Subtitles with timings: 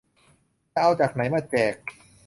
[0.71, 1.75] จะเอาจากไหนมาแจก!